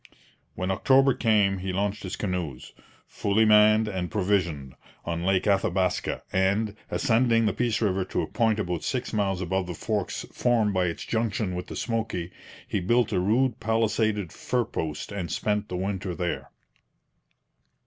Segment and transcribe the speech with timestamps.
[0.55, 2.73] When October came he launched his canoes,
[3.05, 4.73] fully manned and provisioned,
[5.05, 9.67] on Lake Athabaska, and, ascending the Peace river to a point about six miles above
[9.67, 12.31] the forks formed by its junction with the Smoky,
[12.67, 16.49] he built a rude palisaded fur post and spent the winter there.